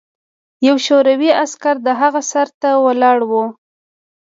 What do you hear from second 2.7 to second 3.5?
ولاړ و